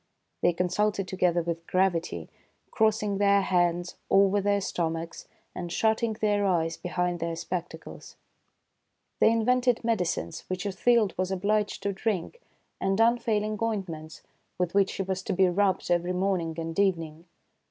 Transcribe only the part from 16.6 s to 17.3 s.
evening.